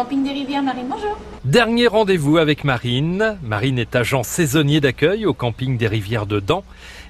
Camping 0.00 0.24
des 0.24 0.32
Rivières, 0.32 0.62
Marine, 0.62 0.86
bonjour. 0.88 1.14
Dernier 1.44 1.86
rendez-vous 1.86 2.38
avec 2.38 2.64
Marine. 2.64 3.36
Marine 3.42 3.78
est 3.78 3.94
agent 3.94 4.22
saisonnier 4.22 4.80
d'accueil 4.80 5.26
au 5.26 5.34
camping 5.34 5.76
des 5.76 5.88
Rivières 5.88 6.24
de 6.24 6.40
Dan. 6.40 6.62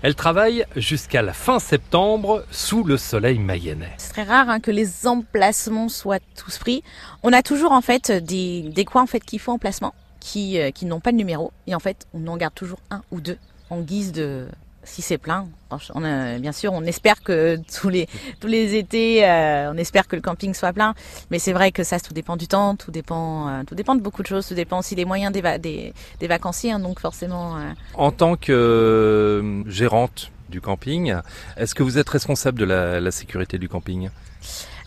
Elle 0.02 0.16
travaille 0.16 0.64
jusqu'à 0.74 1.22
la 1.22 1.32
fin 1.32 1.60
septembre 1.60 2.44
sous 2.50 2.82
le 2.82 2.96
soleil 2.96 3.38
mayennais. 3.38 3.92
C'est 3.98 4.10
très 4.10 4.24
rare 4.24 4.50
hein, 4.50 4.58
que 4.58 4.72
les 4.72 5.06
emplacements 5.06 5.88
soient 5.88 6.18
tous 6.34 6.58
pris. 6.58 6.82
On 7.22 7.32
a 7.32 7.44
toujours 7.44 7.70
en 7.70 7.80
fait 7.80 8.10
des, 8.10 8.62
des 8.62 8.84
coins 8.84 9.02
en 9.02 9.06
fait 9.06 9.20
qui 9.20 9.38
font 9.38 9.52
emplacement, 9.52 9.94
qui, 10.18 10.58
euh, 10.58 10.72
qui 10.72 10.84
n'ont 10.84 10.98
pas 10.98 11.12
de 11.12 11.16
numéro. 11.16 11.52
Et 11.68 11.76
en 11.76 11.80
fait, 11.80 12.08
on 12.12 12.26
en 12.26 12.36
garde 12.36 12.54
toujours 12.54 12.80
un 12.90 13.02
ou 13.12 13.20
deux 13.20 13.38
en 13.70 13.82
guise 13.82 14.10
de, 14.10 14.48
si 14.82 15.02
c'est 15.02 15.18
plein, 15.18 15.46
on 15.94 16.04
a, 16.04 16.38
bien 16.38 16.52
sûr, 16.52 16.72
on 16.72 16.82
espère 16.82 17.22
que 17.22 17.58
tous 17.80 17.88
les 17.88 18.08
tous 18.40 18.46
les 18.46 18.76
étés, 18.76 19.28
euh, 19.28 19.72
on 19.72 19.76
espère 19.76 20.08
que 20.08 20.16
le 20.16 20.22
camping 20.22 20.54
soit 20.54 20.72
plein. 20.72 20.94
Mais 21.30 21.38
c'est 21.38 21.52
vrai 21.52 21.72
que 21.72 21.84
ça, 21.84 22.00
tout 22.00 22.14
dépend 22.14 22.36
du 22.36 22.48
temps, 22.48 22.76
tout 22.76 22.90
dépend, 22.90 23.48
euh, 23.48 23.62
tout 23.66 23.74
dépend 23.74 23.94
de 23.94 24.00
beaucoup 24.00 24.22
de 24.22 24.26
choses, 24.26 24.46
tout 24.46 24.54
dépend 24.54 24.78
aussi 24.78 24.94
des 24.94 25.04
moyens 25.04 25.32
des, 25.32 25.42
des, 25.58 25.92
des 26.18 26.26
vacanciers. 26.26 26.72
Hein, 26.72 26.80
donc 26.80 27.00
forcément. 27.00 27.56
Euh. 27.56 27.70
En 27.94 28.10
tant 28.10 28.36
que 28.36 29.62
gérante 29.66 30.30
du 30.48 30.60
camping, 30.60 31.14
est-ce 31.56 31.74
que 31.74 31.82
vous 31.82 31.98
êtes 31.98 32.08
responsable 32.08 32.58
de 32.58 32.64
la, 32.64 33.00
la 33.00 33.10
sécurité 33.10 33.58
du 33.58 33.68
camping? 33.68 34.10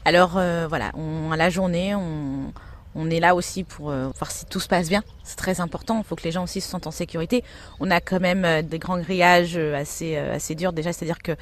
Alors 0.06 0.32
voilà, 0.68 0.92
on, 0.96 1.32
à 1.32 1.38
la 1.38 1.50
journée, 1.50 1.96
on 1.96 2.52
on 2.96 3.10
est 3.10 3.20
là 3.20 3.36
aussi 3.36 3.64
pour 3.64 3.90
euh, 3.90 4.10
voir 4.18 4.32
si 4.32 4.46
tout 4.46 4.60
se 4.60 4.68
passe 4.68 4.90
bien. 4.90 5.04
C'est 5.24 5.36
très 5.36 5.62
important. 5.62 6.00
Il 6.00 6.04
faut 6.04 6.16
que 6.16 6.24
les 6.24 6.32
gens 6.32 6.44
aussi 6.44 6.62
se 6.62 6.70
sentent 6.70 6.88
en 6.88 6.92
sécurité. 6.92 7.44
On 7.80 7.90
a 7.92 8.02
quand 8.02 8.20
même 8.20 8.46
euh, 8.46 8.62
des 8.62 8.80
grands 8.80 9.00
grillages 9.00 9.58
euh, 9.58 9.76
assez 9.76 10.56
durs 10.56 10.74
déjà, 10.74 10.94
c'est-à-dire 10.94 11.20
que 11.20 11.34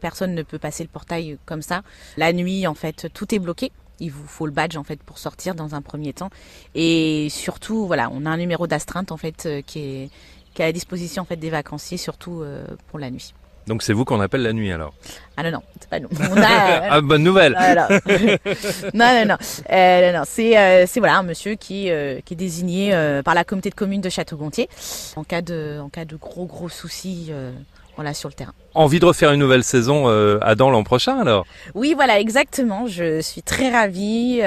personne 0.00 0.34
ne 0.34 0.42
peut 0.42 0.58
passer 0.58 0.82
le 0.82 0.88
portail 0.88 1.38
comme 1.46 1.62
ça. 1.62 1.82
La 2.16 2.32
nuit, 2.32 2.66
en 2.66 2.74
fait, 2.74 3.08
tout 3.12 3.34
est 3.34 3.38
bloqué. 3.38 3.72
Il 4.00 4.10
vous 4.10 4.26
faut 4.26 4.46
le 4.46 4.52
badge 4.52 4.76
en 4.76 4.84
fait 4.84 5.02
pour 5.02 5.18
sortir 5.18 5.54
dans 5.54 5.74
un 5.74 5.82
premier 5.82 6.12
temps. 6.12 6.30
Et 6.74 7.28
surtout, 7.30 7.86
voilà, 7.86 8.08
on 8.12 8.24
a 8.24 8.30
un 8.30 8.38
numéro 8.38 8.66
d'astreinte 8.66 9.12
en 9.12 9.18
fait 9.18 9.46
qui 9.66 9.78
est 9.78 10.10
à 10.58 10.64
la 10.64 10.72
disposition 10.72 11.26
des 11.28 11.50
vacanciers, 11.50 11.98
surtout 11.98 12.42
pour 12.88 12.98
la 12.98 13.10
nuit. 13.10 13.34
Donc 13.70 13.84
c'est 13.84 13.92
vous 13.92 14.04
qu'on 14.04 14.20
appelle 14.20 14.42
la 14.42 14.52
nuit 14.52 14.72
alors 14.72 14.92
Ah 15.36 15.44
non, 15.44 15.52
non, 15.52 15.62
c'est 15.78 15.88
pas 15.88 16.00
nous. 16.00 16.08
On 16.18 16.36
a, 16.42 16.88
ah, 16.90 17.00
bonne 17.00 17.22
nouvelle 17.22 17.52
Non, 18.94 19.14
non, 19.14 19.24
non. 19.28 19.36
Euh, 19.70 20.12
non, 20.12 20.22
c'est, 20.26 20.58
euh, 20.58 20.86
c'est 20.88 20.98
voilà, 20.98 21.18
un 21.18 21.22
monsieur 21.22 21.54
qui, 21.54 21.88
euh, 21.88 22.18
qui 22.24 22.34
est 22.34 22.36
désigné 22.36 22.92
euh, 22.92 23.22
par 23.22 23.36
la 23.36 23.44
communauté 23.44 23.70
de 23.70 23.76
communes 23.76 24.00
de 24.00 24.08
Château-Gontier 24.08 24.68
en 25.14 25.22
cas 25.22 25.40
de, 25.40 25.78
en 25.80 25.88
cas 25.88 26.04
de 26.04 26.16
gros, 26.16 26.46
gros 26.46 26.68
soucis 26.68 27.28
euh, 27.30 27.52
voilà, 27.94 28.12
sur 28.12 28.28
le 28.28 28.34
terrain. 28.34 28.54
Envie 28.74 28.98
de 28.98 29.06
refaire 29.06 29.30
une 29.30 29.38
nouvelle 29.38 29.62
saison 29.62 30.08
à 30.40 30.54
Dan 30.56 30.72
l'an 30.72 30.82
prochain 30.82 31.20
alors? 31.20 31.46
Oui, 31.76 31.94
voilà, 31.94 32.18
exactement. 32.18 32.88
Je 32.88 33.20
suis 33.20 33.42
très 33.42 33.70
ravie. 33.70 34.40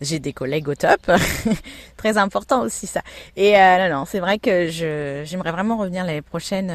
j'ai 0.00 0.18
des 0.18 0.32
collègues 0.32 0.68
au 0.68 0.74
top. 0.74 1.08
très 1.96 2.18
important 2.18 2.62
aussi 2.62 2.88
ça. 2.88 3.02
Et 3.36 3.52
non, 3.52 3.88
non, 3.90 4.04
c'est 4.06 4.20
vrai 4.20 4.40
que 4.40 4.68
je, 4.68 5.22
j'aimerais 5.24 5.52
vraiment 5.52 5.76
revenir 5.76 6.04
l'année 6.04 6.22
prochaine 6.22 6.72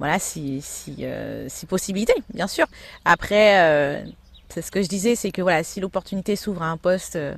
voilà, 0.00 0.18
si, 0.18 0.62
si, 0.62 0.96
euh, 1.02 1.44
si 1.48 1.66
possibilité, 1.66 2.14
bien 2.32 2.46
sûr. 2.46 2.66
Après, 3.04 3.60
euh, 3.60 4.02
c'est 4.48 4.62
ce 4.62 4.70
que 4.70 4.80
je 4.82 4.88
disais, 4.88 5.14
c'est 5.14 5.30
que 5.30 5.42
voilà, 5.42 5.62
si 5.62 5.78
l'opportunité 5.78 6.36
s'ouvre 6.36 6.62
à 6.62 6.70
un 6.70 6.78
poste, 6.78 7.16
il 7.16 7.20
euh, 7.20 7.34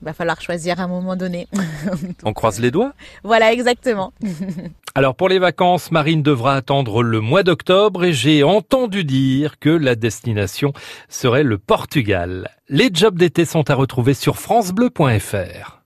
va 0.00 0.14
falloir 0.14 0.40
choisir 0.40 0.80
à 0.80 0.84
un 0.84 0.88
moment 0.88 1.16
donné. 1.16 1.48
On 2.24 2.32
croise 2.32 2.60
les 2.60 2.70
doigts 2.70 2.94
Voilà, 3.24 3.52
exactement. 3.52 4.14
Alors 4.94 5.16
pour 5.16 5.28
les 5.28 5.38
vacances, 5.38 5.92
Marine 5.92 6.22
devra 6.22 6.56
attendre 6.56 7.02
le 7.02 7.20
mois 7.20 7.42
d'octobre 7.42 8.04
et 8.04 8.14
j'ai 8.14 8.42
entendu 8.42 9.04
dire 9.04 9.58
que 9.58 9.68
la 9.68 9.94
destination 9.94 10.72
serait 11.10 11.44
le 11.44 11.58
Portugal. 11.58 12.48
Les 12.70 12.88
jobs 12.90 13.18
d'été 13.18 13.44
sont 13.44 13.68
à 13.68 13.74
retrouver 13.74 14.14
sur 14.14 14.38
francebleu.fr. 14.38 15.76